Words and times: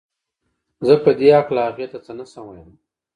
زه 0.87 0.93
په 1.03 1.11
دې 1.19 1.29
هکله 1.37 1.61
هغې 1.67 1.85
ته 1.91 1.97
څه 2.05 2.11
نه 2.19 2.25
شم 2.31 2.45
ويلی 2.49 2.75